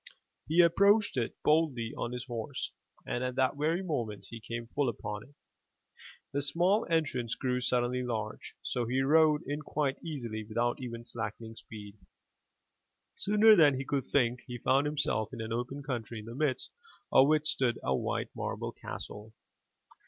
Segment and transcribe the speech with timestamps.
[0.47, 2.71] He approached it boldly on his horse
[3.05, 5.35] and at the very moment he came full upon it,
[6.33, 11.53] the small entrance grew suddenly large, so he rode in quite easily without even slackening
[11.55, 11.99] speed.
[13.13, 16.71] Sooner than he could think, he found himself in an open country in the midst
[17.11, 19.33] of which stood a white marble castle.